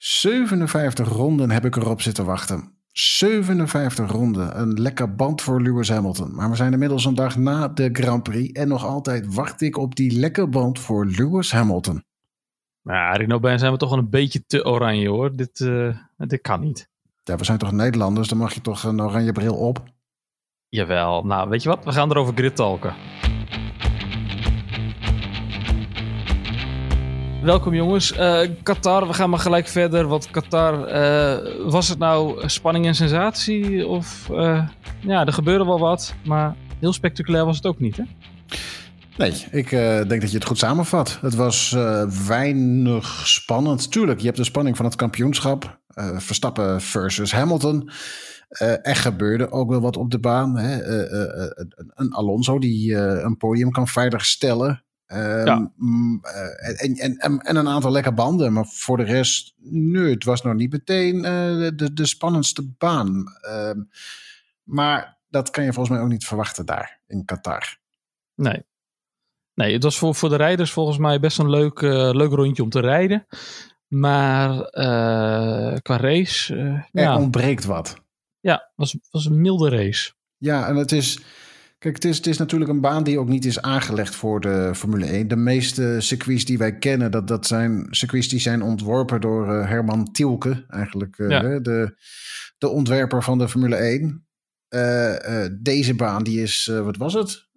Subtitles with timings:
[0.00, 2.72] 57 ronden heb ik erop zitten wachten.
[2.92, 4.60] 57 ronden.
[4.60, 6.34] Een lekker band voor Lewis Hamilton.
[6.34, 8.52] Maar we zijn inmiddels een dag na de Grand Prix.
[8.52, 12.04] En nog altijd wacht ik op die lekker band voor Lewis Hamilton.
[12.82, 15.36] Ja, Rino Ben zijn we toch wel een beetje te oranje hoor.
[15.36, 16.88] Dit, uh, dit kan niet.
[17.22, 19.82] Ja, we zijn toch Nederlanders, dan mag je toch een oranje bril op?
[20.68, 21.22] Jawel.
[21.22, 21.84] Nou, weet je wat?
[21.84, 22.94] We gaan erover grid talken.
[27.42, 28.12] Welkom jongens.
[28.12, 30.06] Uh, Qatar, we gaan maar gelijk verder.
[30.06, 33.86] Want Qatar, uh, was het nou spanning en sensatie?
[33.86, 34.68] Of uh,
[35.00, 36.14] ja, er gebeurde wel wat.
[36.24, 38.02] Maar heel spectaculair was het ook niet, hè?
[39.16, 39.70] Nee, ik
[40.08, 41.18] denk dat je het goed samenvat.
[41.20, 41.76] Het was
[42.26, 43.92] weinig spannend.
[43.92, 45.80] Tuurlijk, je hebt de spanning van het kampioenschap.
[46.16, 47.90] Verstappen versus Hamilton.
[48.82, 50.56] er gebeurde ook wel wat op de baan.
[50.56, 50.84] Hè?
[51.94, 54.84] een Alonso die een podium kan veiligstellen.
[55.12, 56.20] Um,
[56.76, 58.52] en, en, en, een aantal lekker banden.
[58.52, 61.22] Maar voor de rest, nee, het was nog niet meteen uh,
[61.76, 63.24] de, de spannendste baan.
[63.48, 63.88] Um,
[64.62, 67.78] maar dat kan je volgens mij ook niet verwachten daar in Qatar.
[68.34, 68.66] Nee.
[69.54, 72.62] Nee, het was voor, voor de rijders volgens mij best een leuk, uh, leuk rondje
[72.62, 73.26] om te rijden.
[73.86, 76.56] Maar uh, qua race.
[76.56, 77.16] er ja.
[77.16, 77.96] ontbreekt wat.
[78.40, 80.12] Ja, het was, was een milde race.
[80.36, 81.20] Ja, en het is
[81.80, 84.70] Kijk, het is, het is natuurlijk een baan die ook niet is aangelegd voor de
[84.74, 85.28] Formule 1.
[85.28, 89.68] De meeste circuits die wij kennen, dat, dat zijn circuits die zijn ontworpen door uh,
[89.68, 90.64] Herman Tielke.
[90.68, 91.28] Eigenlijk uh,
[91.62, 91.94] de,
[92.58, 94.26] de ontwerper van de Formule 1.
[94.68, 97.48] Uh, eh, deze baan, die is, wat was het?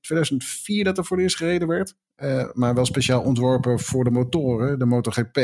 [0.00, 1.94] 2004 dat er voor de eerst gereden werd.
[2.52, 5.38] maar wel speciaal ontworpen voor de motoren, de MotoGP.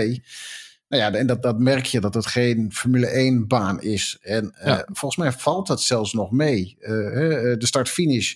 [0.94, 4.18] Nou ja, en dat, dat merk je dat het geen Formule 1 baan is.
[4.22, 6.76] En uh, volgens mij valt dat zelfs nog mee.
[6.80, 8.34] Uh, de start-finish,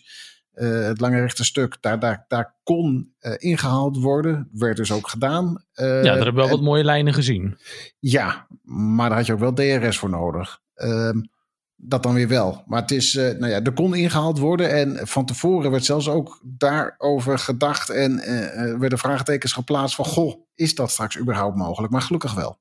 [0.54, 4.48] uh, het lange rechte stuk, daar, daar, daar kon ingehaald worden.
[4.52, 5.64] Werd dus ook gedaan.
[5.72, 7.58] ja, daar hebben we wel wat mooie lijnen gezien.
[7.98, 10.60] Ja, maar daar had je ook wel DRS voor nodig.
[10.74, 11.20] Ehm,
[11.80, 12.62] dat dan weer wel.
[12.66, 14.70] Maar het is, uh, nou ja, er kon ingehaald worden.
[14.70, 17.90] En van tevoren werd zelfs ook daarover gedacht.
[17.90, 21.92] En uh, werden vraagtekens geplaatst van: Goh, is dat straks überhaupt mogelijk?
[21.92, 22.58] Maar gelukkig wel.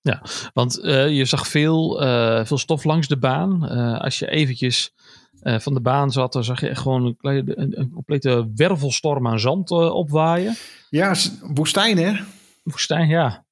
[0.00, 1.96] Ja, want uh, je zag veel,
[2.46, 3.62] veel stof langs de baan.
[4.00, 4.94] als je eventjes
[5.42, 9.40] van de baan zat, dan zag je echt gewoon een, een, een complete wervelstorm aan
[9.40, 10.56] zand opwaaien.
[10.90, 12.20] Ja, woestijn hè?
[12.62, 13.43] Woestijn, ja.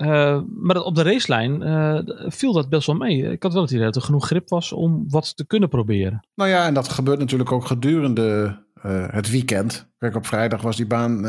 [0.00, 2.00] Uh, maar op de racelijn uh,
[2.30, 3.30] viel dat best wel mee.
[3.30, 6.26] Ik had wel het idee dat er genoeg grip was om wat te kunnen proberen.
[6.34, 9.90] Nou ja, en dat gebeurt natuurlijk ook gedurende uh, het weekend.
[9.98, 11.24] Kijk, op vrijdag was die baan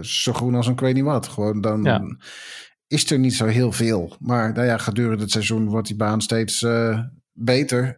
[0.00, 1.28] zo groen als een ik weet niet wat.
[1.28, 2.16] Gewoon dan ja.
[2.86, 4.16] is er niet zo heel veel.
[4.20, 6.66] Maar nou ja, gedurende het seizoen wordt die baan steeds
[7.32, 7.96] beter.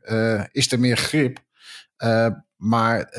[0.52, 1.38] is er meer grip.
[2.56, 3.12] maar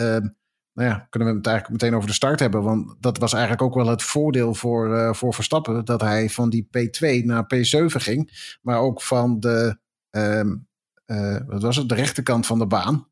[0.75, 2.63] nou ja, kunnen we het eigenlijk meteen over de start hebben.
[2.63, 5.85] Want dat was eigenlijk ook wel het voordeel voor, uh, voor Verstappen.
[5.85, 8.57] Dat hij van die P2 naar P7 ging.
[8.61, 9.77] Maar ook van de,
[10.11, 10.67] um,
[11.05, 13.07] uh, wat was het, de rechterkant van de baan.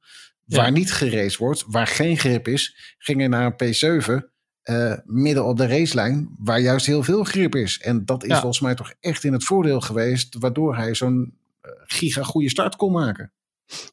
[0.46, 2.96] Waar niet geraced wordt, waar geen grip is.
[2.98, 4.32] Ging hij naar een P7.
[4.64, 7.80] Uh, midden op de racelijn, waar juist heel veel grip is.
[7.80, 8.40] En dat is ja.
[8.40, 10.36] volgens mij toch echt in het voordeel geweest.
[10.40, 11.38] Waardoor hij zo'n
[11.86, 13.32] giga goede start kon maken.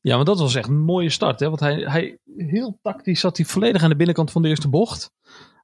[0.03, 1.41] Ja, maar dat was echt een mooie start.
[1.41, 1.49] Hè?
[1.49, 5.13] Want hij, hij heel tactisch zat hij volledig aan de binnenkant van de eerste bocht.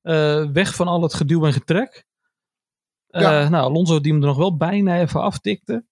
[0.02, 2.04] Uh, weg van al het geduw en getrek.
[3.10, 3.48] Uh, ja.
[3.48, 5.84] Nou, Alonso die hem er nog wel bijna even aftikte.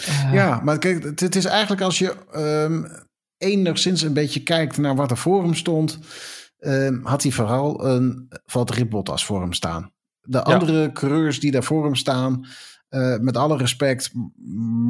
[0.00, 2.86] Uh, ja, maar kijk, het, het, is eigenlijk als je um,
[3.36, 5.98] enigszins een beetje kijkt naar wat er voor hem stond.
[6.58, 9.92] Um, had hij vooral een Valtteri Bottas voor hem staan.
[10.20, 10.90] De andere ja.
[10.90, 12.46] coureurs die daar voor hem staan,
[12.90, 14.10] uh, met alle respect.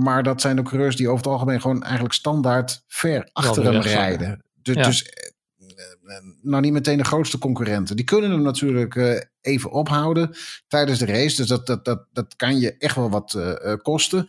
[0.03, 3.81] Maar dat zijn de coureurs die over het algemeen gewoon eigenlijk standaard ver achter hem
[3.81, 4.45] rijden.
[4.63, 4.83] Dus, ja.
[4.83, 7.97] dus uh, nou niet meteen de grootste concurrenten.
[7.97, 10.37] Die kunnen hem natuurlijk uh, even ophouden
[10.69, 11.37] tijdens de race.
[11.37, 13.39] Dus dat, dat, dat, dat kan je echt wel wat
[13.83, 14.29] kosten.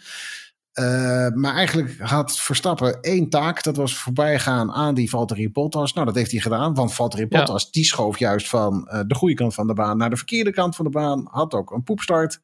[1.34, 3.64] maar eigenlijk had Verstappen één taak.
[3.64, 5.94] Dat was voorbij gaan aan die Valtteri Bottas.
[5.94, 6.74] Nou, dat heeft hij gedaan.
[6.74, 7.70] Want Valtteri Bottas ja.
[7.72, 10.86] die schoof juist van de goede kant van de baan naar de verkeerde kant van
[10.86, 11.28] de baan.
[11.30, 12.42] Had ook een poepstart.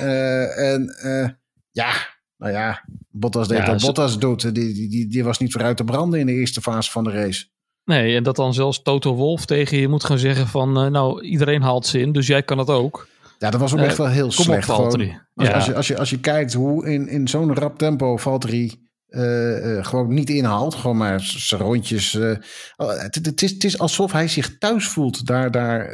[0.00, 1.28] Uh, en uh,
[1.70, 1.92] ja,
[2.36, 4.54] nou ja, Bottas deed ja, dat Bottas doet.
[4.54, 7.10] Die, die, die, die was niet vooruit te branden in de eerste fase van de
[7.10, 7.46] race.
[7.84, 10.84] Nee, en dat dan zelfs Toto Wolf tegen je moet gaan zeggen van...
[10.84, 13.08] Uh, nou, iedereen haalt ze in, dus jij kan het ook.
[13.38, 14.68] Ja, dat was ook echt wel heel slecht.
[14.68, 15.54] Op, Gewoon, als, ja.
[15.54, 18.83] als, je, als, je, als je kijkt hoe in, in zo'n rap tempo Valtteri
[19.16, 20.74] uh, uh, gewoon niet inhaalt.
[20.74, 22.14] Gewoon maar zijn rondjes.
[22.14, 22.36] Uh,
[22.76, 25.88] het, het, is, alsof hij zich thuis voelt daar, daar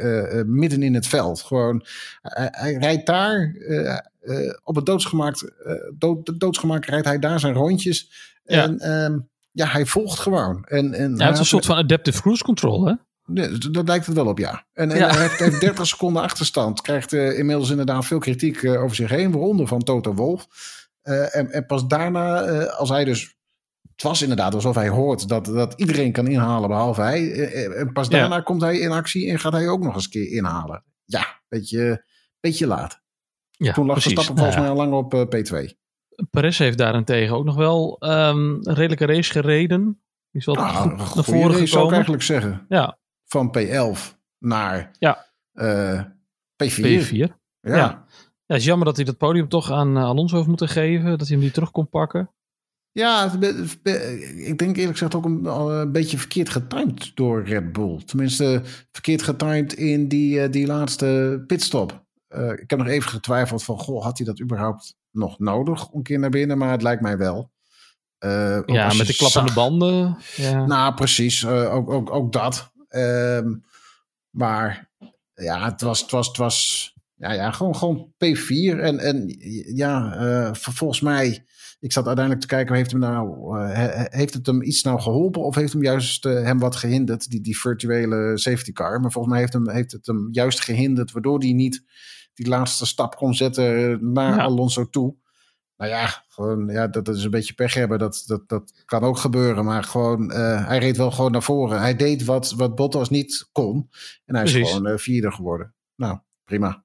[0.45, 1.41] midden in het veld.
[1.41, 1.85] Gewoon,
[2.21, 3.55] hij rijdt daar
[4.63, 5.51] op het doodsgemaakt,
[5.97, 8.11] dood, doodsgemaakt rijdt hij daar zijn rondjes.
[8.43, 8.63] Ja.
[8.63, 10.65] En um, ja, hij volgt gewoon.
[10.67, 12.93] En, en ja, het is een soort van adaptive cruise control, hè?
[13.71, 14.65] dat lijkt het wel op, ja.
[14.73, 16.81] En, en hij heeft, 30 seconden achterstand.
[16.81, 20.47] Krijgt inmiddels inderdaad veel kritiek over zich heen, waaronder van Toto Wolf.
[21.03, 23.39] Uh, en, en, pas daarna, als hij dus.
[23.91, 27.49] Het was inderdaad alsof hij hoort dat, dat iedereen kan inhalen behalve hij.
[27.75, 28.41] En pas daarna ja.
[28.41, 30.83] komt hij in actie en gaat hij ook nog eens een keer inhalen.
[31.05, 32.05] Ja, beetje,
[32.39, 33.01] beetje laat.
[33.51, 34.13] Ja, Toen lag precies.
[34.13, 35.79] Verstappen volgens mij al lang op P2.
[36.29, 39.83] Perez heeft daarentegen ook nog wel um, een redelijke race gereden.
[40.31, 41.67] Die is wel ah, goed naar voren gekomen.
[41.67, 42.65] zou ik eigenlijk zeggen.
[42.69, 42.97] Ja.
[43.25, 45.25] Van P11 naar ja.
[45.53, 46.01] Uh,
[46.63, 46.83] P4.
[46.83, 47.39] P4.
[47.61, 47.75] Ja.
[47.75, 48.05] ja.
[48.51, 48.57] Ja.
[48.57, 51.17] het is jammer dat hij dat podium toch aan uh, Alonso heeft moeten geven.
[51.17, 52.29] Dat hij hem niet terug kon pakken.
[52.93, 58.01] Ja, ik denk eerlijk gezegd ook een, een, beetje verkeerd getimed door Red Bull.
[58.05, 58.61] Tenminste,
[58.91, 62.03] verkeerd getimed in die, die laatste pitstop.
[62.29, 65.97] Uh, ik heb nog even getwijfeld van, goh, had hij dat überhaupt nog nodig om
[65.97, 66.57] een keer naar binnen?
[66.57, 67.51] Maar het lijkt mij wel.
[68.19, 70.17] Uh, ja, met de klappende banden.
[70.35, 70.65] Ja.
[70.65, 71.43] Nou, precies.
[71.43, 72.71] Uh, ook, ook, ook dat.
[72.89, 73.39] Uh,
[74.29, 74.89] maar
[75.33, 76.90] ja, het was, het was, het was
[77.21, 78.79] ja, ja, gewoon, gewoon P4.
[78.79, 79.35] En, en
[79.75, 81.45] ja, uh, volgens mij,
[81.79, 83.57] ik zat uiteindelijk te kijken, heeft, hem nou,
[84.09, 87.59] heeft het hem iets nou geholpen of heeft hem juist hem wat gehinderd, die, die
[87.59, 88.99] virtuele safety car?
[88.99, 91.83] Maar volgens mij heeft, hem, heeft het hem juist gehinderd, waardoor hij niet
[92.33, 95.15] die laatste stap kon zetten naar Alonso toe.
[95.77, 97.99] Nou ja, gewoon, ja, dat, is een beetje pech hebben.
[97.99, 99.65] Dat, dat, dat kan ook gebeuren.
[99.65, 101.79] Maar gewoon, uh, hij reed wel gewoon naar voren.
[101.79, 103.89] Hij deed wat, wat Bottas niet kon.
[104.25, 105.73] En hij is gewoon uh, vierde geworden.
[105.95, 106.83] Nou, prima.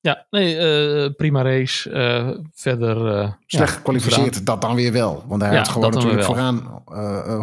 [0.00, 0.56] Ja, nee,
[1.04, 1.90] uh, prima race.
[2.52, 2.96] verder.
[3.46, 5.24] Slecht ja, gekwalificeerd, dat dan weer wel.
[5.26, 6.82] Want hij ja, had gewoon natuurlijk vooraan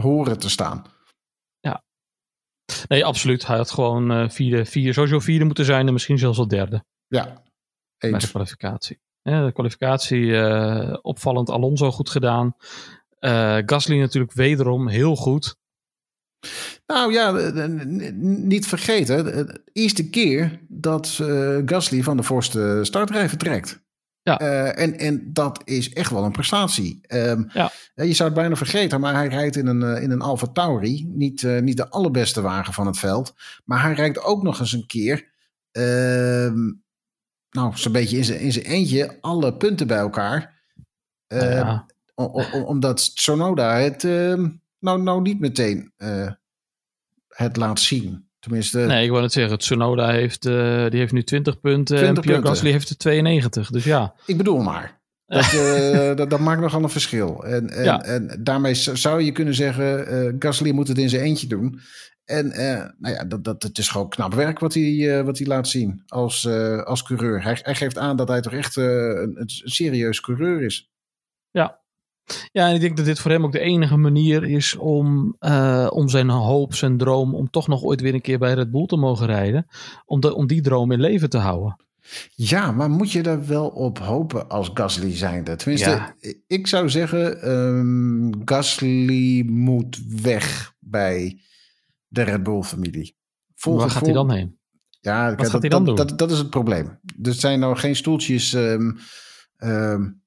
[0.01, 0.85] horen te staan.
[1.59, 1.83] Ja.
[2.87, 3.47] Nee, absoluut.
[3.47, 5.87] Hij had gewoon vierde, vierde, sowieso vierde moeten zijn.
[5.87, 6.83] En misschien zelfs wel derde.
[7.07, 7.25] Ja,
[7.97, 8.11] eens.
[8.11, 8.99] Bij de kwalificatie.
[9.21, 10.33] Ja, de kwalificatie
[11.03, 12.55] opvallend Alonso goed gedaan.
[13.65, 15.55] Gasly natuurlijk wederom heel goed.
[16.85, 17.31] Nou ja,
[18.15, 19.25] niet vergeten.
[19.25, 23.85] De eerste keer dat uh, Gasly van de voorste startrij vertrekt.
[24.21, 24.41] Ja.
[24.41, 27.01] Uh, en, en dat is echt wel een prestatie.
[27.07, 27.71] Um, ja.
[27.95, 31.05] Je zou het bijna vergeten, maar hij rijdt in een, in een Alfa Tauri.
[31.13, 33.35] Niet, uh, niet de allerbeste wagen van het veld.
[33.65, 35.27] Maar hij rijdt ook nog eens een keer.
[35.71, 36.51] Uh,
[37.49, 40.55] nou, zo'n beetje in zijn, in zijn eentje alle punten bij elkaar.
[41.27, 41.79] Uh,
[42.65, 44.03] omdat Sonoda het
[44.79, 46.31] nou, nou niet meteen uh,
[47.27, 48.27] het laat zien.
[48.39, 49.59] Tenminste, nee, ik wou het zeggen.
[49.59, 52.47] Sonoda heeft, eh, die heeft nu 20 punten 20 en Pierre.
[52.47, 53.69] Gasly heeft er 92.
[53.69, 54.13] Dus ja.
[54.25, 55.01] Ik bedoel maar.
[55.25, 57.45] Dat, uh, dat, dat, maakt nogal een verschil.
[57.45, 58.03] En, en, ja.
[58.03, 61.79] en daarmee zou je kunnen zeggen: uh, Gasly moet het in zijn eentje doen.
[62.25, 62.47] En
[62.97, 66.03] nou ja, dat, dat, het is gewoon knap werk wat hij, wat hij laat zien
[66.07, 66.47] als,
[66.83, 67.43] als coureur.
[67.43, 70.91] Hij, hij, geeft aan dat hij toch echt een, een, serieus coureur is.
[71.51, 71.81] Ja.
[72.51, 75.35] Ja, en ik denk dat dit voor hem ook de enige manier is om,
[75.89, 78.85] om zijn hoop, zijn droom, om toch nog ooit weer een keer bij Red Bull
[78.85, 79.67] te mogen rijden.
[80.05, 81.75] Om, de, om die droom in leven te houden.
[82.35, 85.55] Ja, maar moet je daar wel op hopen als Gasly zijnde?
[85.55, 86.15] Tenminste, ja.
[86.47, 91.41] ik zou zeggen, um, Gasly moet weg bij
[92.07, 93.15] de Red Bull-familie.
[93.63, 94.57] Waar gaat hij dan heen?
[94.99, 95.95] Ja, Wat gaat hij dan doen?
[95.95, 96.99] Dat, dat, is het probleem.
[97.23, 98.53] Er zijn nou geen stoeltjes.
[98.53, 98.97] Um,
[99.57, 100.21] um,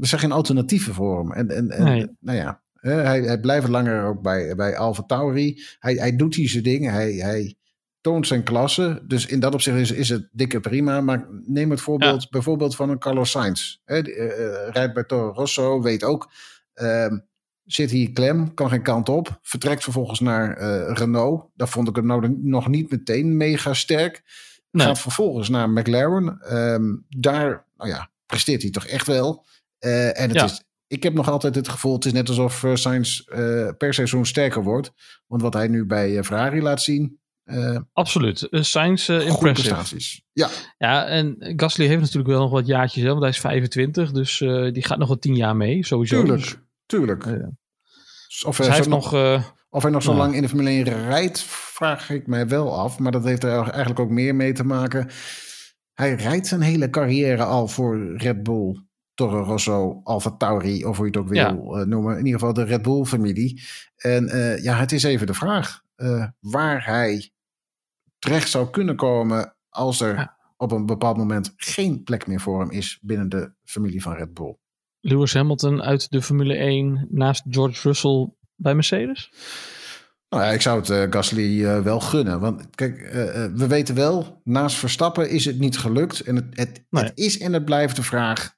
[0.00, 1.32] er zijn geen alternatieven voor hem.
[1.32, 2.08] En, en, en nee.
[2.20, 5.62] nou ja, hij, hij blijft langer ook bij, bij Alfa Tauri.
[5.78, 6.92] Hij, hij doet deze dingen.
[6.92, 7.56] Hij, hij
[8.00, 9.02] toont zijn klasse.
[9.06, 11.00] Dus in dat opzicht is, is het dikke prima.
[11.00, 12.28] Maar neem het voorbeeld ja.
[12.30, 13.76] bijvoorbeeld van een Carlos Sainz.
[13.84, 16.32] He, uh, rijdt bij Toro Rosso, weet ook.
[16.74, 17.12] Uh,
[17.64, 19.38] zit hier klem, kan geen kant op.
[19.42, 21.50] Vertrekt vervolgens naar uh, Renault.
[21.54, 24.22] Daar vond ik het nou nog niet meteen mega sterk.
[24.70, 24.86] Nee.
[24.86, 26.56] Gaat vervolgens naar McLaren.
[26.56, 29.44] Um, daar, nou ja, presteert hij toch echt wel.
[29.80, 30.44] Uh, en het ja.
[30.44, 33.20] is, ik heb nog altijd het gevoel, het is net alsof uh, Sainz
[33.78, 34.92] per seizoen sterker wordt.
[35.26, 37.18] Want wat hij nu bij Ferrari laat zien.
[37.92, 38.46] Absoluut.
[38.50, 40.20] Sainz impressive.
[40.32, 40.48] Ja.
[40.78, 44.12] ja, en Gasly heeft natuurlijk wel nog wat jaartjes, hè, want hij is 25.
[44.12, 44.38] Dus
[44.72, 46.20] die gaat nog wel 10 jaar mee, sowieso.
[46.20, 46.42] Tuurlijk.
[46.42, 46.56] Dus
[46.86, 47.24] Tuurlijk.
[47.24, 47.50] Ja.
[48.46, 49.14] Of, dus hij heeft nog,
[49.68, 52.98] of hij nog zo lang in de Formule 1 rijdt, vraag ik mij wel af.
[52.98, 55.08] Maar dat heeft er eigenlijk ook meer mee te maken.
[55.96, 58.84] Hij rijdt zijn hele carrière al voor Red Bull,
[59.16, 61.80] Toro Rosso, Alfa Tauri, of hoe je het ook wil ja.
[61.80, 62.18] uh, noemen.
[62.18, 63.62] In ieder geval de Red Bull-familie.
[63.96, 65.84] En uh, ja, het is even de vraag
[66.40, 67.30] waar hij
[68.18, 70.36] terecht zou kunnen komen als er ja.
[70.56, 74.34] op een bepaald moment geen plek meer voor hem is binnen de familie van Red
[74.34, 74.56] Bull.
[75.00, 79.32] Lewis Hamilton uit de Formule 1 naast George Russell bij Mercedes?
[80.28, 82.40] Nou ja, ik zou het uh, Gasly uh, wel gunnen.
[82.40, 83.10] Want kijk, uh,
[83.54, 86.20] we weten wel, naast Verstappen is het niet gelukt.
[86.20, 87.04] En het, het, nee.
[87.04, 88.55] het is en het blijft de vraag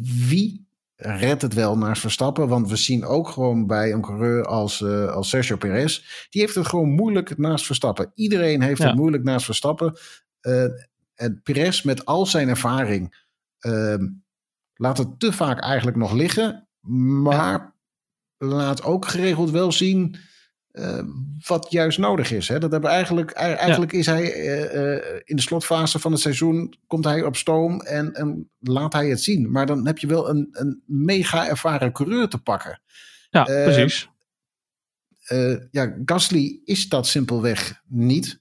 [0.00, 2.48] wie redt het wel naar Verstappen.
[2.48, 6.02] Want we zien ook gewoon bij een coureur als, uh, als Sergio Perez.
[6.30, 8.12] Die heeft het gewoon moeilijk naast Verstappen.
[8.14, 9.96] Iedereen heeft het moeilijk naast Verstappen.
[10.42, 10.64] Uh,
[11.14, 13.26] en Perez met al zijn ervaring
[13.60, 13.94] uh,
[14.74, 16.68] laat het te vaak eigenlijk nog liggen.
[17.22, 17.74] Maar
[18.36, 20.16] laat ook geregeld wel zien
[20.78, 21.02] uh,
[21.46, 22.48] wat juist nodig is.
[22.48, 22.58] Hè?
[22.58, 27.04] Dat hebben eigenlijk, eigenlijk is hij uh, uh, in de slotfase van het seizoen, komt
[27.04, 29.50] hij op stoom en, en laat hij het zien.
[29.50, 32.80] Maar dan heb je wel een, een mega ervaren coureur te pakken.
[33.30, 34.08] Ja, precies.
[35.70, 38.40] ja, Gasly is dat simpelweg niet.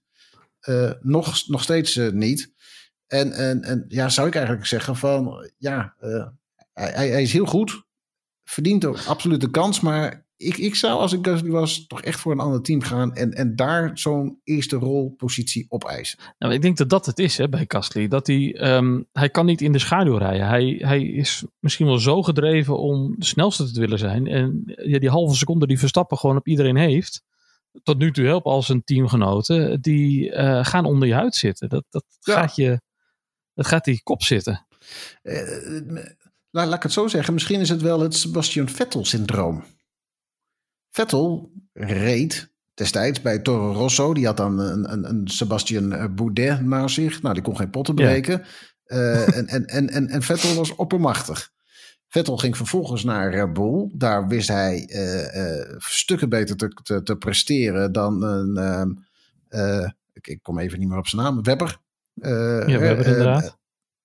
[1.01, 2.51] nog, nog steeds niet.
[3.07, 5.95] En, en, en ja, zou ik eigenlijk zeggen van ja,
[6.73, 7.83] hij, hij is heel goed.
[8.43, 12.19] Verdient ook absoluut de kans, maar ik, ik zou als ik Gasly was toch echt
[12.19, 16.19] voor een ander team gaan en, en daar zo'n eerste rolpositie opeisen.
[16.37, 18.07] Nou, ik denk dat dat het is hè, bij Gasly.
[18.07, 20.47] Dat hij, um, hij kan niet in de schaduw rijden.
[20.47, 24.27] Hij, hij is misschien wel zo gedreven om de snelste te willen zijn.
[24.27, 27.23] En ja, die halve seconde die Verstappen gewoon op iedereen heeft.
[27.83, 29.81] Tot nu toe help als een teamgenoten.
[29.81, 31.69] Die uh, gaan onder je huid zitten.
[31.69, 32.81] Dat, dat, gaat, je,
[33.53, 34.65] dat gaat die kop zitten.
[35.23, 35.33] Uh,
[36.49, 37.33] laat, laat ik het zo zeggen.
[37.33, 39.63] Misschien is het wel het Sebastian Vettel syndroom.
[40.97, 44.13] Vettel reed destijds bij Toro Rosso.
[44.13, 47.21] Die had dan een, een, een Sebastian Boudet naast zich.
[47.21, 48.45] Nou, die kon geen potten breken.
[48.85, 51.51] Uh, en, en, en, en, en Vettel was oppermachtig.
[52.07, 53.91] Vettel ging vervolgens naar Red Bull.
[53.93, 59.05] Daar wist hij uh, uh, stukken beter te, te, te, presteren dan een.
[60.13, 61.43] Ik, ik, kom even niet meer op zijn naam.
[61.43, 61.77] Webber.
[62.13, 63.57] ja, Webber inderdaad.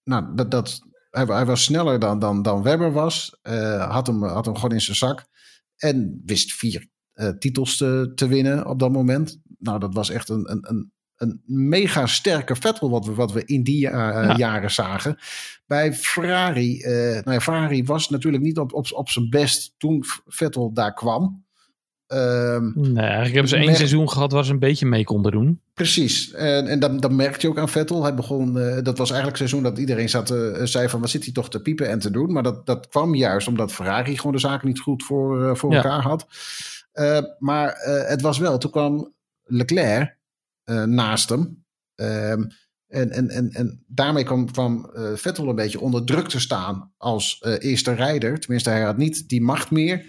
[0.05, 0.81] nou, dat, dat,
[1.11, 3.39] hij, hij, was sneller dan, dan, dan Webber was.
[3.79, 5.31] had, hem, had hem gewoon in zijn zak.
[5.77, 9.41] En wist vier uh, titels te, te winnen op dat moment.
[9.59, 13.45] Nou, dat was echt een, een, een, een mega sterke Vettel wat we, wat we
[13.45, 14.37] in die uh, ja.
[14.37, 15.19] jaren zagen.
[15.67, 20.05] Bij Ferrari, uh, nou ja, Ferrari was natuurlijk niet op, op, op zijn best toen
[20.27, 21.45] Vettel daar kwam.
[22.15, 25.61] Um, nee, eigenlijk hebben ze één seizoen gehad waar ze een beetje mee konden doen.
[25.75, 26.33] Precies.
[26.33, 28.03] En, en dan, dan merkte je ook aan Vettel.
[28.03, 31.11] Hij begon, uh, dat was eigenlijk een seizoen dat iedereen zat, uh, zei van wat
[31.11, 32.33] zit hij toch te piepen en te doen.
[32.33, 35.71] Maar dat, dat kwam juist omdat Ferrari gewoon de zaken niet goed voor, uh, voor
[35.71, 35.77] ja.
[35.77, 36.27] elkaar had.
[37.39, 37.75] maar
[38.07, 40.17] het was wel, toen kwam Leclerc
[40.85, 41.65] naast hem.
[41.95, 42.47] Um,
[42.89, 47.45] en, en, en, en daarmee kwam, kwam Vettel een beetje onder druk te staan als
[47.59, 48.41] eerste rijder.
[48.41, 50.07] Tenminste, hij had niet die macht meer.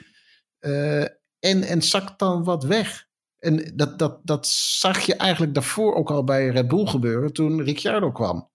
[1.44, 3.08] En, en zakt dan wat weg.
[3.40, 7.64] En dat, dat, dat zag je eigenlijk daarvoor ook al bij Red Bull gebeuren toen
[7.64, 8.50] Ricciardo kwam.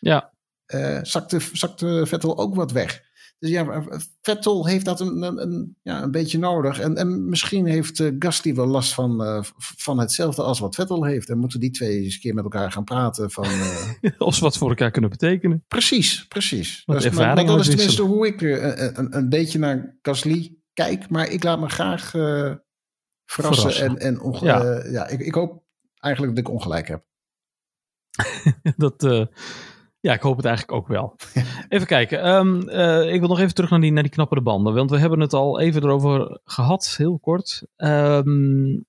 [0.00, 0.32] Ja.
[0.74, 3.02] Uh, zakte, zakte Vettel ook wat weg.
[3.38, 3.84] Dus ja,
[4.22, 6.80] Vettel heeft dat een, een, een, ja, een beetje nodig.
[6.80, 11.04] En, en misschien heeft uh, Gasly wel last van, uh, van hetzelfde als wat Vettel
[11.04, 11.28] heeft.
[11.28, 13.30] En moeten die twee eens een keer met elkaar gaan praten.
[13.30, 13.46] Van,
[14.18, 15.64] of wat voor elkaar kunnen betekenen.
[15.68, 16.82] Precies, precies.
[16.84, 21.10] Dus, maar, maar dat is tenminste hoe ik een, een, een, beetje naar Gasly kijk.
[21.10, 22.62] Maar ik laat me graag verrassen.
[23.26, 23.98] verrassen.
[23.98, 24.64] En, en ja.
[24.64, 25.62] Uh, ja, ik, ik hoop
[25.98, 27.04] eigenlijk dat ik ongelijk heb.
[28.76, 29.26] dat, uh,
[30.00, 31.16] ja, ik hoop het eigenlijk ook wel.
[31.68, 32.28] even kijken.
[32.28, 34.74] Um, uh, ik wil nog even terug naar die, naar die knappere banden.
[34.74, 37.66] Want we hebben het al even erover gehad, heel kort.
[37.76, 38.86] Um,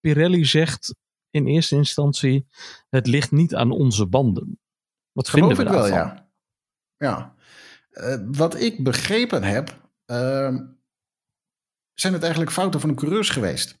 [0.00, 0.94] Pirelli zegt
[1.30, 2.46] in eerste instantie:
[2.88, 4.58] het ligt niet aan onze banden.
[5.12, 6.28] Wat Geloof vinden we ik wel, ja.
[6.96, 7.34] ja.
[8.30, 10.58] wat ik begrepen heb, uh,
[11.94, 13.78] zijn het eigenlijk fouten van de coureurs geweest.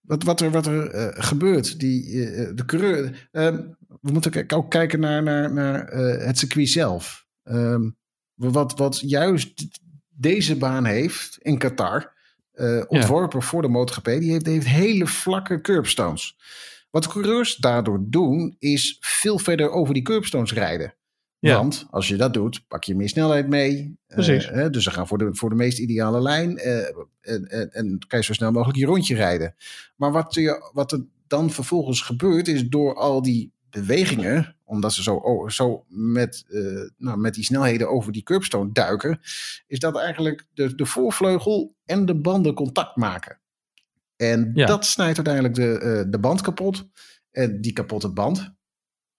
[0.00, 3.28] Wat, wat er, wat er uh, gebeurt, die, uh, de coureur.
[3.32, 3.56] Uh,
[4.00, 5.86] we moeten ook kijken naar, naar, naar
[6.26, 7.26] het circuit zelf.
[7.42, 7.90] Ehm,
[8.34, 9.66] wat, wat juist
[10.08, 12.14] deze baan heeft in Qatar,
[12.88, 13.46] ontworpen ja.
[13.46, 16.36] voor de MotoGP, die heeft, die heeft hele vlakke curbstones.
[16.90, 20.94] Wat coureurs daardoor doen, is veel verder over die curbstones rijden.
[21.46, 21.56] Ja.
[21.56, 23.98] Want als je dat doet, pak je meer snelheid mee.
[24.06, 24.50] Precies.
[24.50, 26.50] Uh, dus ze gaan voor de, voor de meest ideale lijn.
[26.50, 26.78] Uh,
[27.20, 29.54] en, en, en kan je zo snel mogelijk je rondje rijden.
[29.96, 35.02] Maar wat, je, wat er dan vervolgens gebeurt, is door al die bewegingen, omdat ze
[35.02, 39.20] zo, zo met, uh, nou, met die snelheden over die curbstone duiken,
[39.66, 43.38] is dat eigenlijk de, de voorvleugel en de banden contact maken.
[44.16, 44.66] En ja.
[44.66, 46.88] dat snijdt uiteindelijk de, de band kapot.
[47.30, 48.54] En die kapotte band,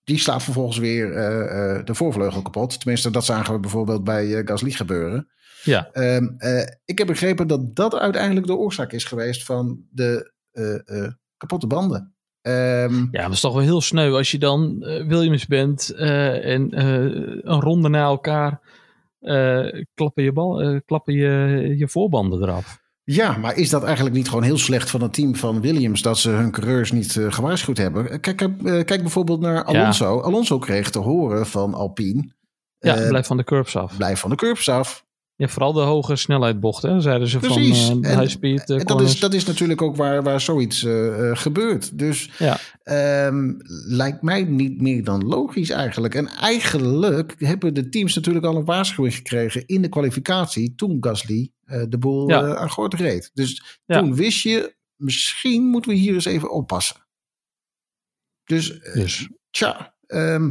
[0.08, 2.80] die slaat vervolgens weer uh, uh, de voorvleugel kapot.
[2.80, 5.28] Tenminste, dat zagen we bijvoorbeeld bij uh, Gasly gebeuren.
[5.64, 5.90] Ja.
[5.94, 6.36] Um,
[6.86, 10.32] ik heb begrepen dat dat uiteindelijk de oorzaak is geweest van de
[11.38, 12.16] kapotte banden.
[12.42, 16.80] Um, ja, dat is toch wel heel sneu als je dan Williams bent en
[17.52, 18.62] een ronde na elkaar
[19.94, 22.86] klappen, je, bal, klappen je, je voorbanden eraf.
[23.10, 26.18] Ja, maar is dat eigenlijk niet gewoon heel slecht van het team van Williams dat
[26.18, 28.20] ze hun coureurs niet uh, gewaarschuwd hebben?
[28.20, 30.16] Kijk, uh, kijk bijvoorbeeld naar Alonso.
[30.16, 30.22] Ja.
[30.22, 32.32] Alonso kreeg te horen van Alpine.
[32.80, 33.98] Ja, uh, blijf van de curbs af.
[33.98, 35.06] Blijf van de curbs af.
[35.36, 37.86] Ja, vooral de hoge snelheidbochten, zeiden ze Precies.
[37.86, 38.70] van uh, high speed.
[38.70, 42.00] en dat is, dat is natuurlijk ook waar, waar zoiets uh, gebeurt.
[42.00, 42.58] Dus ja.
[43.28, 46.16] um, lijkt mij niet meer dan logisch eigenlijk.
[46.16, 51.52] En eigenlijk hebben de teams natuurlijk al een waarschuwing gekregen in de kwalificatie toen Gasly
[51.90, 52.56] de boel Ja.
[52.56, 53.32] aan gort reed.
[53.34, 54.00] Dus Ja.
[54.00, 57.06] toen wist je, misschien moeten we hier eens even oppassen.
[58.44, 59.30] Dus, eh, Dus.
[59.50, 60.50] tja, ehm,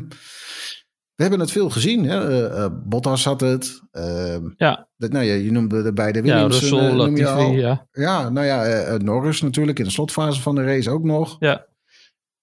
[1.15, 2.05] we hebben het veel gezien.
[2.05, 2.29] Hè?
[2.51, 3.81] Eh, eh, Bottas had het.
[3.91, 4.89] ehm, Ja.
[4.97, 6.61] dat, nou ja, je noemde de beide Ja, Williams.
[6.61, 7.51] Russell, eh, je Latifi, al.
[7.53, 7.89] ja.
[7.93, 11.37] Ja, nou ja, eh, eh, Norris natuurlijk in de slotfase van de race ook nog.
[11.39, 11.67] Ja.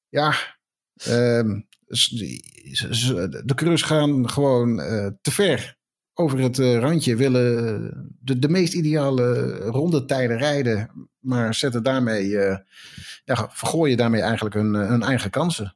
[0.10, 0.34] Ja,
[1.04, 1.62] ehm,
[3.46, 5.78] de coureurs gaan gewoon eh, te ver
[6.14, 7.16] over het eh, randje.
[7.16, 11.10] Willen de, de meest ideale rondetijden rijden.
[11.20, 12.58] Maar zetten daarmee, eh,
[13.26, 15.76] ja, vergooien daarmee eigenlijk hun, eh, hun eigen kansen.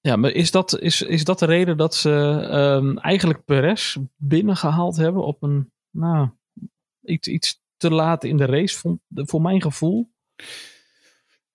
[0.00, 4.96] Ja, maar is dat, is, is dat de reden dat ze ehm, eigenlijk Perez binnengehaald
[4.96, 6.28] hebben op een, nou,
[7.02, 10.10] iets, iets te laat in de race, voor, voor mijn gevoel?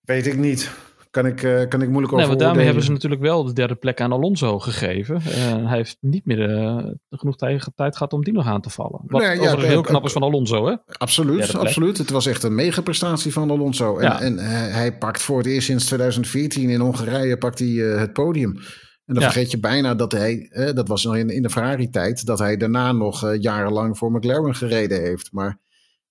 [0.00, 0.70] Weet ik niet.
[1.12, 3.52] Kan ik, eh, kan ik moeilijk Nee, over want daarmee hebben ze natuurlijk wel de
[3.52, 5.16] derde plek aan Alonso gegeven.
[5.16, 9.00] Eh, hij heeft niet meer eh, genoeg tijd, gehad om die nog aan te vallen.
[9.06, 10.74] Wat Nee, ja, heel knap is van Alonso, hè?
[10.86, 11.98] Absoluut, absoluut.
[11.98, 13.98] Het was echt een megaprestatie van Alonso.
[13.98, 14.20] En, Ja.
[14.20, 18.50] en hij, hij pakt voor het eerst sinds 2014 in Hongarije pakt hij, het podium.
[19.04, 19.30] En dan Ja.
[19.30, 22.92] vergeet je bijna dat hij, dat was nog in, in de Ferrari-tijd, dat hij daarna
[22.92, 25.32] nog jarenlang voor McLaren gereden heeft.
[25.32, 25.58] Maar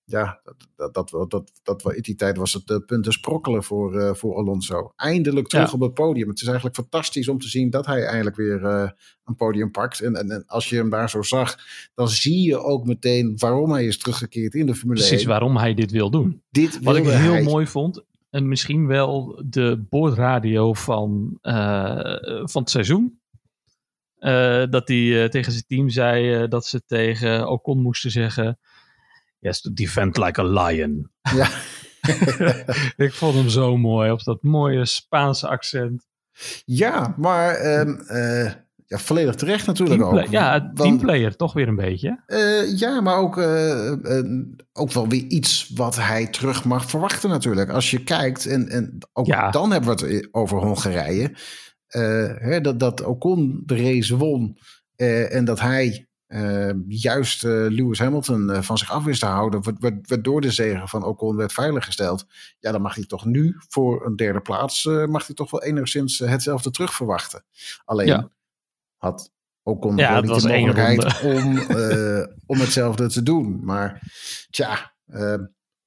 [0.04, 0.40] ja,
[0.76, 4.14] dat, dat, dat, dat, dat, in die tijd was het uh, punten sprokkelen voor, eh,
[4.14, 4.92] voor Alonso.
[4.96, 5.72] Eindelijk terug Ja.
[5.74, 6.28] op het podium.
[6.28, 8.90] Het is eigenlijk fantastisch om te zien dat hij eindelijk weer eh,
[9.24, 10.00] een podium pakt.
[10.00, 11.56] En, en, en als je hem daar zo zag,
[11.94, 15.28] dan zie je ook meteen waarom hij is teruggekeerd in de Formule Precies 1.
[15.28, 16.42] waarom hij dit wil doen.
[16.50, 17.42] Dit Wat ik heel hij.
[17.42, 23.20] mooi vond, en misschien wel de boordradio van, eh, van het seizoen.
[24.16, 28.58] Eh, dat hij eh, tegen zijn team zei eh, dat ze tegen Ocon moesten zeggen...
[29.42, 31.10] Yes, to defend like a lion.
[31.36, 31.48] Ja.
[33.06, 36.06] ik vond hem zo mooi, op dat mooie Spaanse accent.
[36.64, 38.52] ja, maar ehm, eh,
[38.86, 40.30] ja, volledig terecht natuurlijk Teamplay- ook.
[40.30, 42.22] ja, Want- teamplayer toch weer een beetje.
[42.26, 43.92] Eh, ja, maar ook, eh,
[44.72, 47.70] ook wel weer iets wat hij terug mag verwachten natuurlijk.
[47.70, 49.50] Als je kijkt, en, en ook Ja.
[49.50, 51.36] dan hebben we het over Hongarije.
[51.86, 54.58] eh, hè, dat, dat Ocon de race won
[54.96, 59.26] eh, en dat hij eh, juist eh, Lewis Hamilton eh, van zich af wist te
[59.26, 62.26] houden, wa- wa- waardoor de zegen van Ocon werd veiliggesteld.
[62.60, 66.18] Ja, dan mag hij toch nu voor een derde plaats, mag hij toch wel enigszins
[66.18, 67.44] hetzelfde terug verwachten.
[67.84, 68.28] Alleen Ja.
[68.96, 69.30] had
[69.62, 71.58] Ocon Ja, wel niet was de mogelijkheid om,
[72.56, 73.60] om hetzelfde te doen.
[73.64, 74.00] Maar
[74.50, 74.92] tja,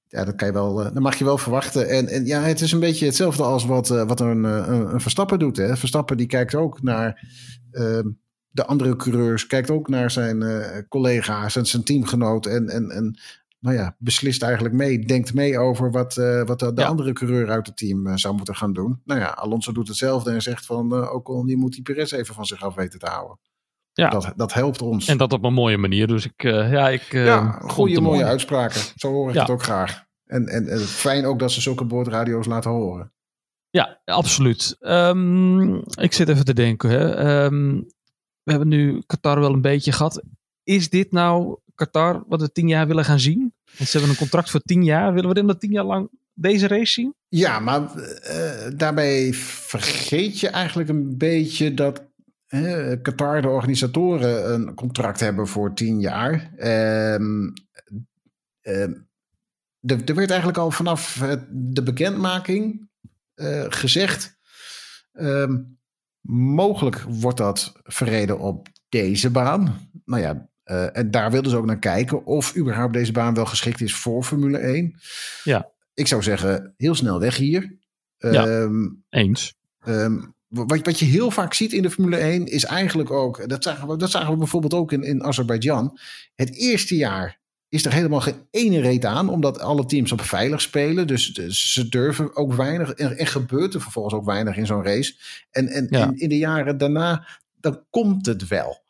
[0.08, 1.90] ja, dat kan je wel, dat mag je wel verwachten.
[1.90, 5.40] En, en ja, het is een beetje hetzelfde als wat, wat een, een, een Verstappen
[5.40, 5.58] doet.
[5.58, 5.78] Hè?
[5.78, 7.28] Verstappen die kijkt ook naar
[7.72, 8.08] ehm,
[8.56, 12.46] de andere coureurs, kijkt ook naar zijn eh, collega's en zijn teamgenoot.
[12.46, 13.20] En, en, en
[13.60, 16.88] nou ja, beslist eigenlijk mee, denkt mee over wat, eh, wat de, de Ja.
[16.88, 19.02] andere coureur uit het team eh, zou moeten gaan doen.
[19.06, 22.36] Nou ja, Alonso doet hetzelfde en zegt van ook al die moet die Perez even
[22.36, 23.40] van zich af weten te houden.
[23.94, 24.10] Ja.
[24.10, 25.08] Dat, dat helpt ons.
[25.08, 26.08] En dat op een mooie manier.
[26.08, 28.30] Dus ik, ja, ik ja, goede mooie mooi.
[28.30, 28.82] uitspraken.
[28.96, 29.42] Zo hoor ik Ja.
[29.42, 30.04] het ook graag.
[30.26, 33.14] En, en, en fijn ook dat ze zulke boordradio's laten horen.
[33.70, 34.76] Ja, absoluut.
[34.80, 36.90] Ehm, ik zit even te denken.
[36.90, 37.14] Hè.
[37.16, 37.82] Ehm,
[38.46, 40.22] we hebben nu Qatar wel een beetje gehad.
[40.64, 43.54] Is dit nou Qatar wat we tien jaar willen gaan zien?
[43.78, 45.14] Want ze hebben een contract voor tien jaar.
[45.14, 47.14] Willen we dan tien jaar lang deze race zien?
[47.28, 52.04] Ja, maar eh, daarbij vergeet je eigenlijk een beetje dat
[53.02, 56.52] Qatar, de organisatoren, een contract hebben voor tien jaar.
[56.58, 57.50] Ehm,
[58.62, 58.94] ehm,
[59.80, 62.90] er, er werd eigenlijk al vanaf de bekendmaking
[63.34, 64.38] eh, gezegd.
[65.12, 65.58] ehm,
[66.28, 69.90] mogelijk wordt dat verreden op deze baan.
[70.06, 73.46] Nou ja, eh, en daar wilden ze ook naar kijken of überhaupt deze baan wel
[73.46, 74.96] geschikt is voor Formule 1.
[75.44, 75.72] Ja.
[75.94, 77.78] Ik zou zeggen, heel snel weg hier.
[78.18, 78.48] Ja.
[78.48, 79.56] Ehm, Eens.
[79.80, 83.64] Ehm, wat, wat je heel vaak ziet in de Formule 1 is eigenlijk ook, dat
[83.64, 86.00] zagen we, dat zagen we bijvoorbeeld ook in, in Azerbeidzjan.
[86.36, 87.40] Het eerste jaar
[87.76, 91.08] is er helemaal geen ene reet aan, omdat alle teams op veilig spelen.
[91.08, 91.32] Dus,
[91.74, 92.92] ze durven ook weinig.
[92.94, 95.14] En, gebeurt er vervolgens ook weinig in zo'n race.
[95.52, 96.02] En, en, Ja.
[96.02, 97.28] en in de jaren daarna,
[97.60, 98.84] dan komt het wel.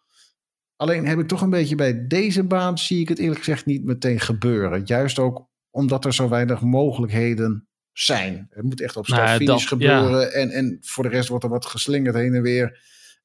[0.75, 3.83] Alleen heb ik toch een beetje bij deze baan, zie ik het eerlijk gezegd niet
[3.85, 4.81] meteen gebeuren.
[4.85, 8.47] Juist ook omdat er zo weinig mogelijkheden zijn.
[8.49, 10.33] Het moet echt op Nou, dat- gebeuren.
[10.33, 12.79] En, en voor de rest wordt er wat geslingerd heen en weer.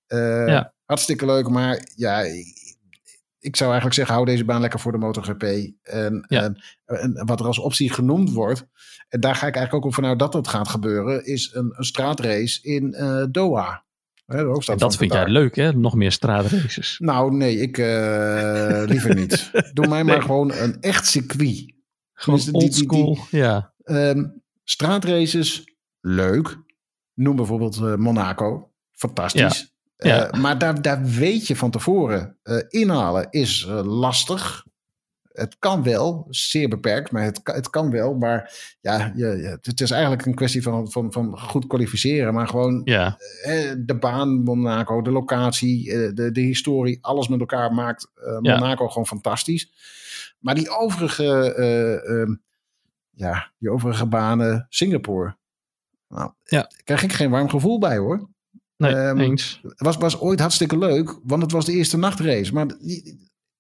[0.07, 0.73] Eh, Ja.
[0.85, 2.23] Hartstikke leuk, maar ja,
[3.41, 5.43] ik, zou eigenlijk zeggen, hou deze baan lekker voor de MotoGP.
[5.83, 6.43] En, Ja.
[6.43, 8.67] en, en wat er als optie genoemd wordt,
[9.09, 11.85] en daar ga ik eigenlijk ook op vanuit dat dat gaat gebeuren, is een, een
[11.85, 13.85] straatrace in eh, Doha.
[14.27, 14.45] Hè,
[14.77, 15.73] dat vind jij leuk, hè?
[15.73, 16.97] Nog meer straatraces.
[16.99, 19.51] Nou, nee, ik eh, liever niet.
[19.75, 21.75] Doe mij maar gewoon een echt circuit.
[22.13, 23.19] Gewoon Dus oldschool.
[23.31, 24.25] Ja, Ehm,
[24.65, 26.59] straatraces, leuk.
[27.15, 28.71] Noem bijvoorbeeld eh, Monaco.
[28.93, 29.59] Fantastisch.
[29.61, 29.67] Ja.
[30.01, 32.37] Eh, maar daar, daar weet je van tevoren.
[32.43, 34.69] eh, inhalen is eh, lastig.
[35.33, 38.15] Het kan wel, zeer beperkt, maar het, kan- het kan wel.
[38.15, 42.35] Maar ja, je, je- het is eigenlijk een kwestie van, van, van goed kwalificeren.
[42.35, 43.17] Maar gewoon ja,
[43.79, 45.85] de baan Monaco, de locatie,
[46.15, 48.41] de, de historie, alles met elkaar maakt Ja.
[48.41, 49.73] Monaco gewoon fantastisch.
[50.39, 52.35] Maar die overige, eh, ehm,
[53.11, 55.37] ja, die overige banen, Singapore,
[56.09, 56.59] nou, Ja.
[56.61, 58.29] daar krijg ik geen warm gevoel bij hoor.
[58.81, 59.61] Nee, Ehm, eens.
[59.63, 62.53] Het was, was ooit hartstikke leuk, want het was de eerste nachtrace.
[62.53, 62.67] Maar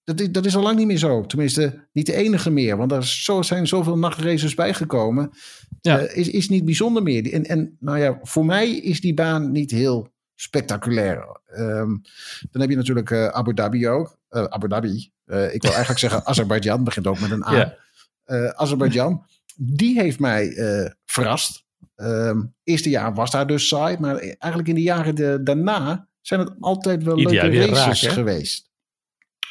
[0.04, 1.26] dat is, dat is al lang niet meer zo.
[1.26, 2.76] Tenminste, niet de enige meer.
[2.76, 5.30] Want er zo, zijn zoveel nachtraces bijgekomen.
[5.80, 5.98] Ja.
[5.98, 7.32] Eh, is, is niet bijzonder meer.
[7.32, 11.40] En, en nou ja, voor mij is die baan niet heel spectaculair.
[11.46, 11.96] Ehm,
[12.50, 14.18] dan heb je natuurlijk eh, Abu Dhabi ook.
[14.28, 15.12] Eh, Abu Dhabi.
[15.26, 16.84] Ik wil eigenlijk zeggen Azerbeidzjan.
[16.84, 17.56] Begint ook met een A.
[17.56, 17.76] Ja.
[18.54, 19.26] Azerbeidzjan.
[19.56, 20.54] Die heeft mij
[21.04, 21.64] verrast.
[22.00, 23.96] Ehm eerste jaar was daar dus saai.
[23.98, 28.12] Maar eigenlijk in de jaren de- daarna zijn het altijd wel Ieder leuke races raak,
[28.12, 28.68] geweest.